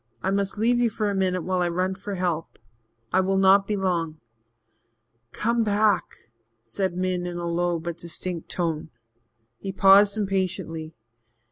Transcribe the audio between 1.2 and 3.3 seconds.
while I run for help I